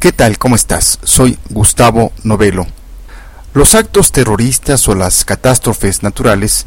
¿Qué 0.00 0.12
tal? 0.12 0.38
¿Cómo 0.38 0.56
estás? 0.56 0.98
Soy 1.02 1.38
Gustavo 1.50 2.10
Novelo. 2.24 2.66
Los 3.52 3.74
actos 3.74 4.12
terroristas 4.12 4.88
o 4.88 4.94
las 4.94 5.26
catástrofes 5.26 6.02
naturales 6.02 6.64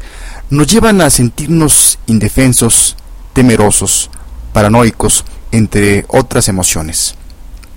nos 0.50 0.68
llevan 0.68 1.00
a 1.00 1.10
sentirnos 1.10 1.98
indefensos, 2.06 2.94
temerosos, 3.32 4.08
paranoicos, 4.52 5.24
entre 5.50 6.04
otras 6.06 6.46
emociones. 6.46 7.16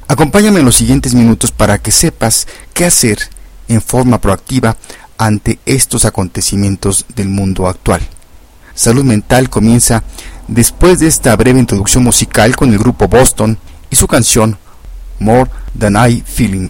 Acompáñame 0.08 0.60
en 0.60 0.66
los 0.66 0.76
siguientes 0.76 1.16
minutos 1.16 1.52
para 1.52 1.80
que 1.80 1.92
sepas 1.92 2.48
qué 2.76 2.86
hacer 2.86 3.18
en 3.68 3.82
forma 3.82 4.22
proactiva 4.22 4.78
ante 5.18 5.58
estos 5.66 6.06
acontecimientos 6.06 7.04
del 7.16 7.30
mundo 7.30 7.68
actual. 7.68 8.02
Salud 8.76 9.04
Mental 9.04 9.50
comienza 9.50 10.04
después 10.48 11.00
de 11.00 11.08
esta 11.08 11.36
breve 11.36 11.60
introducción 11.60 12.04
musical 12.04 12.56
con 12.56 12.72
el 12.72 12.78
grupo 12.78 13.08
Boston 13.08 13.58
y 13.90 13.96
su 13.96 14.08
canción 14.08 14.60
More 15.20 15.48
Than 15.76 15.96
I 15.96 16.20
Feeling. 16.22 16.70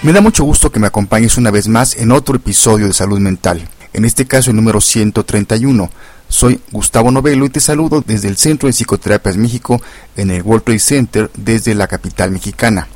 Me 0.00 0.12
da 0.12 0.20
mucho 0.20 0.44
gusto 0.44 0.70
que 0.70 0.78
me 0.78 0.86
acompañes 0.86 1.38
una 1.38 1.50
vez 1.50 1.66
más 1.66 1.96
en 1.96 2.12
otro 2.12 2.36
episodio 2.36 2.86
de 2.86 2.92
Salud 2.92 3.18
Mental, 3.18 3.68
en 3.92 4.04
este 4.04 4.28
caso 4.28 4.50
el 4.50 4.56
número 4.56 4.80
131. 4.80 5.90
Soy 6.28 6.60
Gustavo 6.70 7.10
Novelo 7.10 7.44
y 7.44 7.50
te 7.50 7.58
saludo 7.58 8.04
desde 8.06 8.28
el 8.28 8.36
Centro 8.36 8.68
de 8.68 8.74
Psicoterapias 8.74 9.36
México 9.36 9.82
en 10.16 10.30
el 10.30 10.42
World 10.42 10.62
Trade 10.62 10.78
Center 10.78 11.30
desde 11.36 11.74
la 11.74 11.88
capital 11.88 12.30
mexicana. 12.30 12.86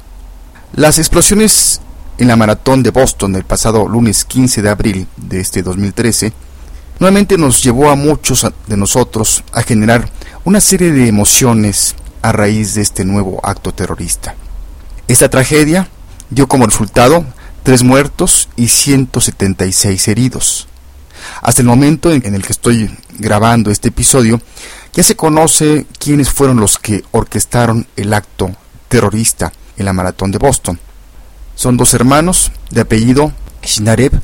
Las 0.75 0.99
explosiones 0.99 1.81
en 2.19 2.29
la 2.29 2.37
maratón 2.37 2.85
de 2.85 2.91
Boston 2.91 3.35
el 3.35 3.45
pasado 3.45 3.89
lunes 3.89 4.25
15 4.25 4.63
de 4.63 4.69
abril 4.69 5.09
de 5.17 5.41
este 5.41 5.65
2013 5.65 6.33
nuevamente 7.01 7.37
nos 7.37 7.65
llevó 7.65 7.91
a 7.91 7.97
muchos 7.97 8.47
de 8.69 8.77
nosotros 8.77 9.43
a 9.53 9.63
generar 9.65 10.09
una 10.45 10.61
serie 10.61 10.93
de 10.93 11.09
emociones 11.09 11.97
a 12.23 12.31
raíz 12.31 12.75
de 12.75 12.83
este 12.83 13.05
nuevo 13.05 13.41
acto 13.43 13.75
terrorista. 13.75 14.37
Esta 15.09 15.29
tragedia 15.29 15.89
dio 16.33 16.49
como 16.49 16.67
resultado 16.67 17.25
tres 17.63 17.83
muertos 17.83 18.49
y 18.57 18.69
176 18.69 20.09
heridos. 20.09 20.67
Hasta 21.43 21.63
el 21.63 21.69
momento 21.69 22.11
en 22.11 22.35
el 22.35 22.43
que 22.43 22.53
estoy 22.53 22.91
grabando 23.19 23.71
este 23.71 23.89
episodio, 23.89 24.41
ya 24.93 25.03
se 25.03 25.15
conoce 25.15 25.87
quiénes 25.99 26.31
fueron 26.31 26.59
los 26.59 26.79
que 26.79 27.05
orquestaron 27.13 27.87
el 27.97 28.13
acto 28.15 28.51
terrorista 28.89 29.53
en 29.77 29.85
la 29.85 29.93
maratón 29.93 30.33
de 30.33 30.39
Boston. 30.39 30.79
Son 31.55 31.77
dos 31.77 31.95
hermanos 31.95 32.51
de 32.71 32.81
apellido 32.81 33.33
Shinarev, 33.63 34.21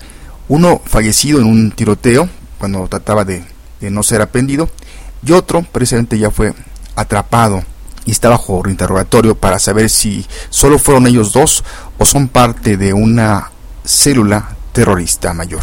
uno 0.49 0.81
fallecido 0.85 1.41
en 1.41 1.47
un 1.47 1.71
tiroteo 1.71 2.29
cuando 2.59 2.89
trataba 2.89 3.25
de, 3.25 3.45
no 3.81 4.03
ser 4.03 4.21
aprendido, 4.23 4.69
y 5.25 5.33
otro 5.33 5.63
precisamente 5.63 6.19
ya 6.19 6.31
fue 6.31 6.55
atrapado 6.97 7.63
y 8.05 8.11
está 8.11 8.31
bajo 8.31 8.63
interrogatorio 8.67 9.37
para 9.37 9.59
saber 9.59 9.91
si 9.91 10.27
solo 10.49 10.79
fueron 10.79 11.07
ellos 11.07 11.33
dos 11.33 11.63
o 11.99 12.05
son 12.05 12.29
parte 12.29 12.77
de 12.77 12.93
una 12.93 13.51
célula 13.85 14.57
terrorista 14.73 15.35
mayor. 15.35 15.63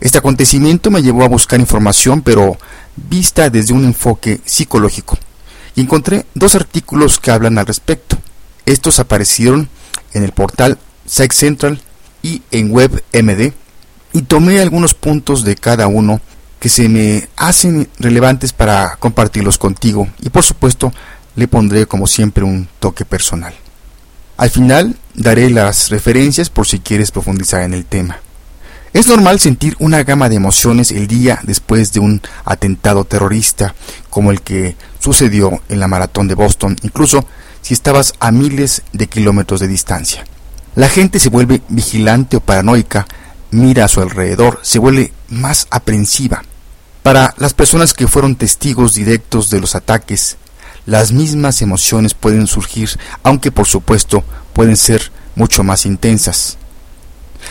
Este 0.00 0.18
acontecimiento 0.18 0.90
me 0.90 1.02
llevó 1.02 1.24
a 1.24 1.28
buscar 1.28 1.60
información, 1.60 2.22
pero 2.22 2.56
vista 2.96 3.50
desde 3.50 3.74
un 3.74 3.84
enfoque 3.84 4.40
psicológico, 4.44 5.18
y 5.74 5.82
encontré 5.82 6.26
dos 6.34 6.54
artículos 6.54 7.18
que 7.18 7.30
hablan 7.30 7.58
al 7.58 7.66
respecto. 7.66 8.16
Estos 8.64 8.98
aparecieron 8.98 9.68
en 10.14 10.24
el 10.24 10.32
portal 10.32 10.78
Psych 11.06 11.32
Central 11.32 11.80
y 12.22 12.42
en 12.50 12.72
WebMD, 12.72 13.52
y 14.12 14.22
tomé 14.22 14.60
algunos 14.60 14.94
puntos 14.94 15.44
de 15.44 15.56
cada 15.56 15.86
uno 15.86 16.20
que 16.58 16.68
se 16.68 16.88
me 16.88 17.28
hacen 17.36 17.88
relevantes 17.98 18.52
para 18.52 18.96
compartirlos 18.96 19.58
contigo 19.58 20.08
y 20.20 20.30
por 20.30 20.42
supuesto 20.42 20.92
le 21.36 21.46
pondré 21.46 21.86
como 21.86 22.06
siempre 22.06 22.42
un 22.42 22.68
toque 22.80 23.04
personal. 23.04 23.54
Al 24.38 24.50
final 24.50 24.94
daré 25.14 25.50
las 25.50 25.90
referencias 25.90 26.48
por 26.48 26.64
si 26.68 26.78
quieres 26.78 27.10
profundizar 27.10 27.62
en 27.62 27.74
el 27.74 27.84
tema. 27.84 28.20
Es 28.92 29.08
normal 29.08 29.40
sentir 29.40 29.74
una 29.80 30.04
gama 30.04 30.28
de 30.28 30.36
emociones 30.36 30.92
el 30.92 31.08
día 31.08 31.40
después 31.42 31.92
de 31.92 31.98
un 31.98 32.22
atentado 32.44 33.04
terrorista 33.04 33.74
como 34.08 34.30
el 34.30 34.40
que 34.40 34.76
sucedió 35.00 35.60
en 35.68 35.80
la 35.80 35.88
maratón 35.88 36.28
de 36.28 36.36
Boston, 36.36 36.76
incluso 36.82 37.26
si 37.62 37.74
estabas 37.74 38.14
a 38.20 38.30
miles 38.30 38.82
de 38.92 39.08
kilómetros 39.08 39.58
de 39.58 39.66
distancia. 39.66 40.24
La 40.76 40.88
gente 40.88 41.18
se 41.18 41.30
vuelve 41.30 41.60
vigilante 41.68 42.36
o 42.36 42.40
paranoica, 42.40 43.08
mira 43.50 43.86
a 43.86 43.88
su 43.88 44.00
alrededor, 44.00 44.60
se 44.62 44.78
vuelve 44.78 45.12
más 45.30 45.66
aprensiva. 45.70 46.44
Para 47.02 47.34
las 47.38 47.54
personas 47.54 47.92
que 47.92 48.06
fueron 48.06 48.36
testigos 48.36 48.94
directos 48.94 49.50
de 49.50 49.60
los 49.60 49.74
ataques, 49.74 50.36
las 50.88 51.12
mismas 51.12 51.60
emociones 51.60 52.14
pueden 52.14 52.46
surgir, 52.46 52.88
aunque 53.22 53.52
por 53.52 53.66
supuesto 53.66 54.24
pueden 54.54 54.74
ser 54.74 55.12
mucho 55.34 55.62
más 55.62 55.84
intensas. 55.84 56.56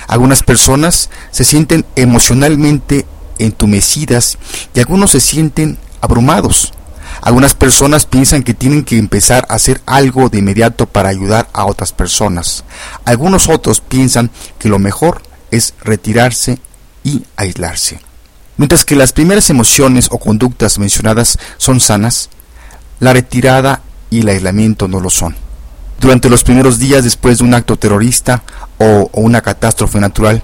Algunas 0.08 0.42
personas 0.42 1.12
se 1.30 1.44
sienten 1.44 1.86
emocionalmente 1.96 3.06
entumecidas 3.38 4.40
y 4.74 4.80
algunos 4.80 5.12
se 5.12 5.20
sienten 5.20 5.78
abrumados. 6.02 6.74
Algunas 7.22 7.54
personas 7.54 8.08
piensan 8.08 8.42
que 8.42 8.56
tienen 8.56 8.84
que 8.84 8.98
empezar 8.98 9.46
a 9.50 9.54
hacer 9.54 9.82
algo 9.86 10.30
de 10.30 10.40
inmediato 10.40 10.88
para 10.88 11.10
ayudar 11.10 11.48
a 11.54 11.66
otras 11.66 11.94
personas. 11.94 12.64
Algunos 13.06 13.50
otros 13.50 13.82
piensan 13.82 14.32
que 14.58 14.68
lo 14.68 14.80
mejor 14.80 15.22
es 15.52 15.76
retirarse 15.84 16.58
y 17.04 17.24
aislarse. 17.36 18.00
Mientras 18.58 18.84
que 18.84 18.96
las 18.96 19.14
primeras 19.14 19.52
emociones 19.52 20.08
o 20.10 20.18
conductas 20.18 20.80
mencionadas 20.80 21.38
son 21.58 21.80
sanas, 21.80 22.32
la 23.00 23.14
retirada 23.14 23.82
y 24.10 24.22
el 24.22 24.30
aislamiento 24.30 24.88
no 24.88 25.00
lo 25.00 25.10
son. 25.10 25.36
Durante 26.00 26.30
los 26.30 26.44
primeros 26.44 26.80
días 26.80 27.04
después 27.04 27.40
de 27.40 27.44
un 27.44 27.54
acto 27.54 27.78
terrorista 27.78 28.44
o, 28.78 29.10
una 29.14 29.42
catástrofe 29.42 30.00
natural, 30.00 30.44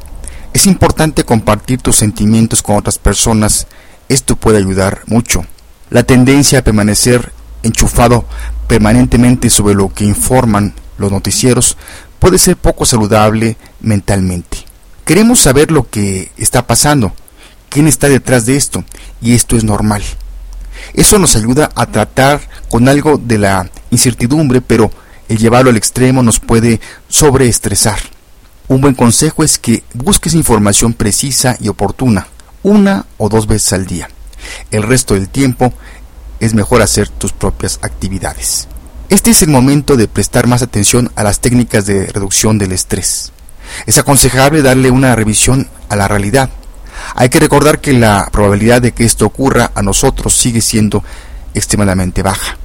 es 0.54 0.66
importante 0.66 1.24
compartir 1.24 1.82
tus 1.82 1.96
sentimientos 1.96 2.62
con 2.62 2.78
otras 2.78 2.98
personas. 2.98 3.68
Esto 4.10 4.36
puede 4.36 4.58
ayudar 4.58 5.02
mucho. 5.08 5.46
La 5.90 6.04
tendencia 6.04 6.60
a 6.60 6.64
permanecer 6.64 7.32
enchufado 7.62 8.26
permanentemente 8.68 9.50
sobre 9.50 9.76
lo 9.76 9.94
que 9.94 10.06
informan 10.06 10.74
los 10.98 11.12
noticieros 11.12 11.78
puede 12.20 12.38
ser 12.38 12.58
poco 12.58 12.86
saludable 12.86 13.58
mentalmente. 13.82 14.58
Queremos 15.06 15.40
saber 15.40 15.72
lo 15.72 15.90
que 15.90 16.32
está 16.38 16.66
pasando, 16.66 17.14
quién 17.70 17.88
está 17.88 18.08
detrás 18.08 18.46
de 18.46 18.56
esto, 18.56 18.84
y 19.22 19.36
esto 19.36 19.58
es 19.58 19.64
normal. 19.64 20.02
Eso 20.94 21.20
nos 21.20 21.36
ayuda 21.36 21.70
a 21.76 21.86
tratar 21.86 22.42
con 22.70 22.88
algo 22.88 23.18
de 23.18 23.38
la 23.38 23.70
incertidumbre, 23.92 24.62
pero 24.62 24.92
el 25.30 25.38
llevarlo 25.38 25.70
al 25.70 25.78
extremo 25.78 26.24
nos 26.24 26.40
puede 26.40 26.80
sobreestresar. 27.08 28.00
Un 28.68 28.82
buen 28.82 28.96
consejo 28.96 29.44
es 29.44 29.58
que 29.58 29.84
busques 29.94 30.34
información 30.34 30.94
precisa 30.94 31.58
y 31.60 31.68
oportuna, 31.68 32.28
una 32.64 33.06
o 33.18 33.30
dos 33.30 33.48
veces 33.48 33.74
al 33.74 33.86
día. 33.86 34.10
El 34.72 34.84
resto 34.84 35.14
del 35.14 35.30
tiempo 35.30 35.74
es 36.40 36.54
mejor 36.54 36.82
hacer 36.82 37.10
tus 37.10 37.32
propias 37.32 37.80
actividades. 37.82 38.68
Este 39.10 39.32
es 39.32 39.42
el 39.42 39.50
momento 39.50 39.96
de 39.96 40.08
prestar 40.08 40.48
más 40.48 40.62
atención 40.62 41.12
a 41.16 41.24
las 41.24 41.40
técnicas 41.40 41.86
de 41.86 42.08
reducción 42.08 42.58
del 42.58 42.72
estrés. 42.72 43.32
Es 43.86 43.98
aconsejable 43.98 44.62
darle 44.62 44.92
una 44.92 45.16
revisión 45.16 45.70
a 45.90 45.96
la 45.96 46.08
realidad, 46.08 46.50
hay 47.16 47.30
que 47.30 47.40
recordar 47.40 47.80
que 47.80 47.94
la 47.94 48.30
probabilidad 48.32 48.82
de 48.82 48.92
que 48.92 49.06
esto 49.06 49.26
ocurra 49.26 49.72
a 49.76 49.82
nosotros 49.82 50.36
sigue 50.36 50.62
siendo 50.62 51.04
extremadamente 51.54 52.24
baja. 52.24 52.58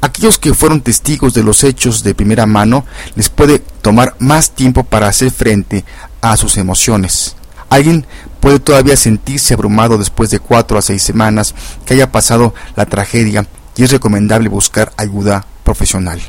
Aquellos 0.00 0.38
que 0.38 0.52
fueron 0.52 0.82
testigos 0.82 1.32
de 1.32 1.42
los 1.42 1.64
hechos 1.64 2.02
de 2.02 2.14
primera 2.14 2.44
mano 2.44 2.84
les 3.14 3.30
puede 3.30 3.58
tomar 3.58 4.16
más 4.18 4.50
tiempo 4.50 4.84
para 4.84 5.08
hacer 5.08 5.30
frente 5.30 5.84
a 6.20 6.36
sus 6.36 6.58
emociones. 6.58 7.36
Alguien 7.70 8.06
puede 8.40 8.60
todavía 8.60 8.96
sentirse 8.96 9.54
abrumado 9.54 9.96
después 9.96 10.30
de 10.30 10.40
cuatro 10.40 10.76
a 10.76 10.82
seis 10.82 11.02
semanas 11.02 11.54
que 11.86 11.94
haya 11.94 12.12
pasado 12.12 12.54
la 12.76 12.86
tragedia 12.86 13.46
y 13.76 13.84
es 13.84 13.92
recomendable 13.92 14.48
buscar 14.48 14.92
ayuda 14.96 15.46
profesional. 15.64 16.20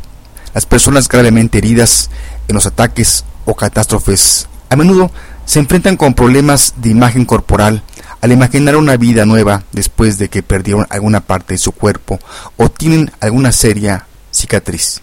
Las 0.53 0.65
personas 0.65 1.09
gravemente 1.09 1.57
heridas 1.57 2.09
en 2.47 2.55
los 2.55 2.65
ataques 2.65 3.25
o 3.43 3.55
catástrofes 3.55 4.47
a 4.69 4.75
menudo 4.75 5.11
se 5.45 5.59
enfrentan 5.59 5.97
con 5.97 6.13
problemas 6.13 6.73
de 6.77 6.89
imagen 6.89 7.25
corporal 7.25 7.83
al 8.21 8.31
imaginar 8.31 8.75
una 8.75 8.97
vida 8.97 9.25
nueva 9.25 9.63
después 9.71 10.17
de 10.17 10.29
que 10.29 10.43
perdieron 10.43 10.87
alguna 10.89 11.21
parte 11.21 11.53
de 11.53 11.59
su 11.59 11.71
cuerpo 11.71 12.19
o 12.57 12.69
tienen 12.69 13.11
alguna 13.19 13.51
seria 13.51 14.07
cicatriz. 14.31 15.01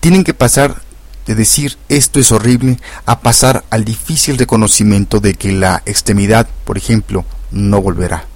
Tienen 0.00 0.24
que 0.24 0.34
pasar 0.34 0.82
de 1.26 1.34
decir 1.34 1.78
esto 1.88 2.18
es 2.18 2.32
horrible 2.32 2.78
a 3.06 3.20
pasar 3.20 3.64
al 3.70 3.84
difícil 3.84 4.38
reconocimiento 4.38 5.20
de 5.20 5.34
que 5.34 5.52
la 5.52 5.82
extremidad, 5.86 6.48
por 6.64 6.76
ejemplo, 6.76 7.24
no 7.52 7.80
volverá. 7.80 8.26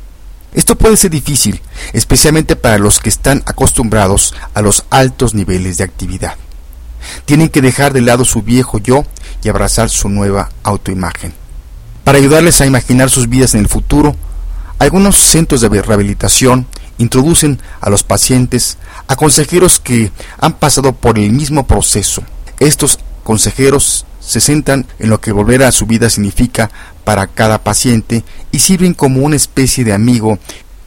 Esto 0.54 0.78
puede 0.78 0.96
ser 0.96 1.10
difícil, 1.10 1.60
especialmente 1.92 2.56
para 2.56 2.78
los 2.78 3.00
que 3.00 3.08
están 3.08 3.42
acostumbrados 3.46 4.34
a 4.54 4.62
los 4.62 4.84
altos 4.90 5.34
niveles 5.34 5.78
de 5.78 5.84
actividad. 5.84 6.36
Tienen 7.24 7.48
que 7.48 7.62
dejar 7.62 7.92
de 7.92 8.00
lado 8.00 8.24
su 8.24 8.42
viejo 8.42 8.78
yo 8.78 9.04
y 9.42 9.48
abrazar 9.48 9.90
su 9.90 10.08
nueva 10.08 10.50
autoimagen. 10.62 11.32
Para 12.04 12.18
ayudarles 12.18 12.60
a 12.60 12.66
imaginar 12.66 13.10
sus 13.10 13.28
vidas 13.28 13.54
en 13.54 13.60
el 13.60 13.68
futuro, 13.68 14.14
algunos 14.78 15.16
centros 15.16 15.60
de 15.60 15.68
rehabilitación 15.68 16.66
introducen 16.98 17.60
a 17.80 17.90
los 17.90 18.04
pacientes 18.04 18.78
a 19.08 19.16
consejeros 19.16 19.80
que 19.80 20.12
han 20.38 20.54
pasado 20.54 20.92
por 20.92 21.18
el 21.18 21.32
mismo 21.32 21.66
proceso. 21.66 22.22
Estos 22.58 22.98
consejeros 23.24 24.06
se 24.20 24.40
centran 24.40 24.86
en 24.98 25.10
lo 25.10 25.20
que 25.20 25.32
volver 25.32 25.62
a 25.62 25.72
su 25.72 25.86
vida 25.86 26.10
significa 26.10 26.70
para 27.04 27.26
cada 27.26 27.62
paciente 27.62 28.24
y 28.50 28.58
sirven 28.58 28.94
como 28.94 29.20
una 29.20 29.36
especie 29.36 29.84
de 29.84 29.92
amigo 29.92 30.38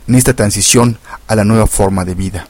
en 0.08 0.16
esta 0.16 0.34
transición 0.34 0.98
a 1.28 1.36
la 1.36 1.46
nueva 1.46 1.68
forma 1.68 2.06
de 2.06 2.16
vida. 2.16 2.48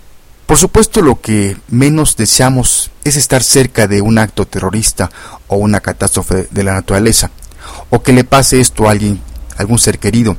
Por 0.50 0.58
supuesto, 0.58 1.04
lo 1.04 1.22
que 1.22 1.58
menos 1.68 2.18
deseamos 2.18 2.90
es 3.04 3.18
estar 3.18 3.44
cerca 3.44 3.88
de 3.88 4.02
un 4.02 4.18
acto 4.18 4.48
terrorista 4.48 5.12
o 5.46 5.58
una 5.58 5.80
catástrofe 5.80 6.48
de 6.50 6.64
la 6.64 6.74
naturaleza, 6.74 7.30
o 7.92 8.02
que 8.02 8.14
le 8.14 8.24
pase 8.24 8.60
esto 8.60 8.88
a 8.88 8.92
alguien, 8.94 9.22
algún 9.58 9.78
ser 9.78 10.00
querido. 10.00 10.36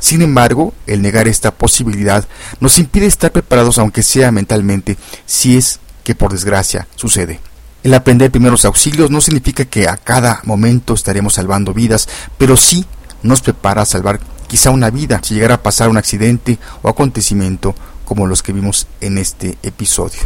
Sin 0.00 0.20
embargo, 0.20 0.74
el 0.88 1.00
negar 1.00 1.28
esta 1.28 1.52
posibilidad 1.52 2.26
nos 2.58 2.80
impide 2.80 3.06
estar 3.06 3.30
preparados, 3.30 3.78
aunque 3.78 4.02
sea 4.02 4.32
mentalmente, 4.32 4.96
si 5.26 5.56
es 5.56 5.78
que 6.02 6.16
por 6.16 6.32
desgracia 6.32 6.88
sucede. 6.96 7.38
El 7.84 7.94
aprender 7.94 8.32
primeros 8.32 8.64
auxilios 8.64 9.12
no 9.12 9.20
significa 9.20 9.64
que 9.64 9.86
a 9.86 9.96
cada 9.96 10.40
momento 10.42 10.92
estaremos 10.92 11.34
salvando 11.34 11.72
vidas, 11.72 12.08
pero 12.36 12.56
sí 12.56 12.84
nos 13.22 13.42
prepara 13.42 13.82
a 13.82 13.86
salvar 13.86 14.18
quizá 14.48 14.70
una 14.70 14.90
vida 14.90 15.20
si 15.22 15.34
llegara 15.34 15.54
a 15.54 15.62
pasar 15.62 15.88
un 15.88 15.98
accidente 15.98 16.58
o 16.82 16.88
acontecimiento 16.88 17.76
como 18.14 18.26
los 18.26 18.42
que 18.42 18.52
vimos 18.52 18.88
en 19.00 19.16
este 19.16 19.56
episodio. 19.62 20.20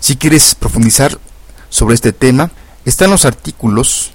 Si 0.00 0.16
quieres 0.16 0.54
profundizar 0.54 1.18
sobre 1.68 1.94
este 1.94 2.14
tema, 2.14 2.50
están 2.86 3.10
los 3.10 3.26
artículos 3.26 4.12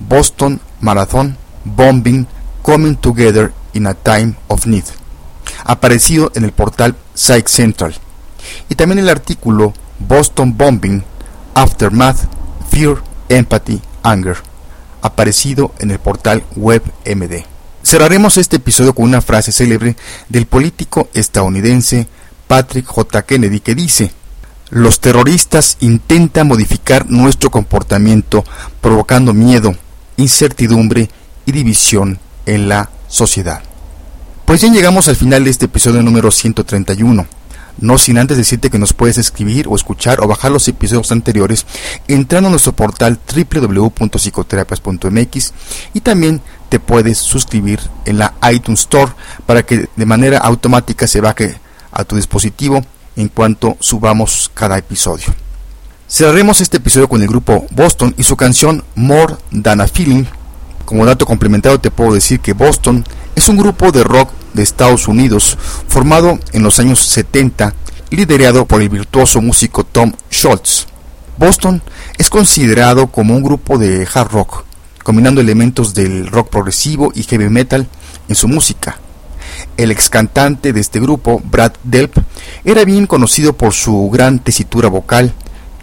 Boston 0.00 0.60
Marathon 0.80 1.36
Bombing 1.64 2.26
Coming 2.62 2.96
Together 2.96 3.52
in 3.74 3.86
a 3.86 3.94
Time 3.94 4.34
of 4.48 4.66
Need, 4.66 4.82
aparecido 5.62 6.32
en 6.34 6.42
el 6.42 6.50
portal 6.50 6.96
Psych 7.14 7.46
Central, 7.46 7.94
y 8.68 8.74
también 8.74 8.98
el 8.98 9.08
artículo 9.08 9.72
Boston 10.00 10.58
Bombing 10.58 11.04
Aftermath 11.54 12.26
Fear, 12.72 13.04
Empathy, 13.28 13.80
Anger, 14.02 14.38
aparecido 15.00 15.72
en 15.78 15.92
el 15.92 16.00
portal 16.00 16.42
WebMD. 16.56 17.44
Cerraremos 17.84 18.36
este 18.36 18.56
episodio 18.56 18.96
con 18.96 19.04
una 19.04 19.20
frase 19.20 19.52
célebre 19.52 19.96
del 20.28 20.46
político 20.46 21.08
estadounidense 21.14 22.08
Patrick 22.52 22.84
J. 22.84 23.22
Kennedy 23.22 23.60
que 23.60 23.74
dice, 23.74 24.12
los 24.68 25.00
terroristas 25.00 25.78
intentan 25.80 26.48
modificar 26.48 27.08
nuestro 27.08 27.50
comportamiento 27.50 28.44
provocando 28.82 29.32
miedo, 29.32 29.74
incertidumbre 30.18 31.08
y 31.46 31.52
división 31.52 32.18
en 32.44 32.68
la 32.68 32.90
sociedad. 33.08 33.62
Pues 34.44 34.60
ya 34.60 34.68
llegamos 34.68 35.08
al 35.08 35.16
final 35.16 35.44
de 35.44 35.50
este 35.50 35.64
episodio 35.64 36.02
número 36.02 36.30
131. 36.30 37.26
No 37.78 37.96
sin 37.96 38.18
antes 38.18 38.36
decirte 38.36 38.68
que 38.68 38.78
nos 38.78 38.92
puedes 38.92 39.16
escribir 39.16 39.66
o 39.66 39.74
escuchar 39.74 40.20
o 40.20 40.28
bajar 40.28 40.52
los 40.52 40.68
episodios 40.68 41.10
anteriores 41.10 41.64
entrando 42.06 42.48
a 42.48 42.50
nuestro 42.50 42.76
portal 42.76 43.18
www.psicoterapias.mx 43.34 45.54
y 45.94 46.02
también 46.02 46.42
te 46.68 46.80
puedes 46.80 47.16
suscribir 47.16 47.80
en 48.04 48.18
la 48.18 48.34
iTunes 48.52 48.80
Store 48.80 49.12
para 49.46 49.62
que 49.62 49.88
de 49.96 50.04
manera 50.04 50.36
automática 50.36 51.06
se 51.06 51.22
baje 51.22 51.61
a 51.92 52.04
tu 52.04 52.16
dispositivo 52.16 52.84
en 53.16 53.28
cuanto 53.28 53.76
subamos 53.80 54.50
cada 54.54 54.78
episodio. 54.78 55.26
Cerraremos 56.08 56.60
este 56.60 56.78
episodio 56.78 57.08
con 57.08 57.22
el 57.22 57.28
grupo 57.28 57.66
Boston 57.70 58.14
y 58.18 58.22
su 58.22 58.36
canción 58.36 58.84
More 58.94 59.36
Than 59.62 59.80
a 59.80 59.86
Feeling. 59.86 60.24
Como 60.84 61.06
dato 61.06 61.24
complementario 61.24 61.80
te 61.80 61.90
puedo 61.90 62.12
decir 62.12 62.40
que 62.40 62.52
Boston 62.52 63.04
es 63.34 63.48
un 63.48 63.56
grupo 63.56 63.92
de 63.92 64.04
rock 64.04 64.30
de 64.52 64.62
Estados 64.62 65.08
Unidos 65.08 65.56
formado 65.88 66.38
en 66.52 66.62
los 66.62 66.78
años 66.80 67.00
70 67.00 67.74
liderado 68.10 68.66
por 68.66 68.82
el 68.82 68.90
virtuoso 68.90 69.40
músico 69.40 69.84
Tom 69.84 70.12
Schultz. 70.30 70.86
Boston 71.38 71.82
es 72.18 72.28
considerado 72.28 73.06
como 73.06 73.34
un 73.34 73.42
grupo 73.42 73.78
de 73.78 74.06
hard 74.12 74.30
rock, 74.30 74.64
combinando 75.02 75.40
elementos 75.40 75.94
del 75.94 76.26
rock 76.26 76.50
progresivo 76.50 77.10
y 77.14 77.22
heavy 77.22 77.48
metal 77.48 77.88
en 78.28 78.34
su 78.34 78.48
música. 78.48 78.98
El 79.76 79.90
ex 79.90 80.10
cantante 80.10 80.72
de 80.72 80.80
este 80.80 81.00
grupo, 81.00 81.40
Brad 81.44 81.72
Delp, 81.84 82.16
era 82.64 82.84
bien 82.84 83.06
conocido 83.06 83.52
por 83.52 83.72
su 83.72 84.10
gran 84.10 84.38
tesitura 84.38 84.88
vocal 84.88 85.32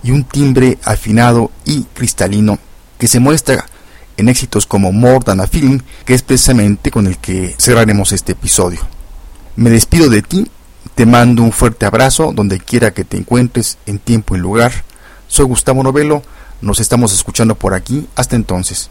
y 0.04 0.12
un 0.12 0.24
timbre 0.24 0.78
afinado 0.84 1.52
y 1.66 1.84
cristalino 1.94 2.60
que 2.98 3.08
se 3.08 3.20
muestra 3.20 3.66
en 4.18 4.30
éxitos 4.30 4.66
como 4.66 4.92
More 4.92 5.20
Than 5.24 5.40
a 5.40 5.48
Film, 5.48 5.82
que 6.06 6.14
es 6.14 6.22
precisamente 6.22 6.92
con 6.92 7.08
el 7.08 7.18
que 7.18 7.56
cerraremos 7.58 8.12
este 8.12 8.34
episodio. 8.34 8.82
Me 9.56 9.70
despido 9.70 10.10
de 10.10 10.22
ti, 10.22 10.50
te 10.96 11.06
mando 11.06 11.42
un 11.42 11.54
fuerte 11.54 11.86
abrazo 11.86 12.32
donde 12.34 12.60
quiera 12.60 12.94
que 12.94 13.06
te 13.06 13.18
encuentres 13.18 13.78
en 13.86 14.00
tiempo 14.00 14.36
y 14.36 14.40
lugar. 14.40 14.84
Soy 15.28 15.46
Gustavo 15.46 15.84
Novelo, 15.84 16.22
nos 16.62 16.80
estamos 16.80 17.14
escuchando 17.14 17.56
por 17.56 17.74
aquí, 17.74 18.08
hasta 18.16 18.36
entonces. 18.36 18.90